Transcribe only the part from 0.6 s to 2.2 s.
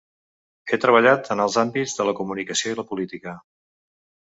Ha treballat en els àmbits de la